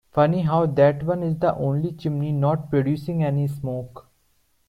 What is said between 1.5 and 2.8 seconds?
only chimney not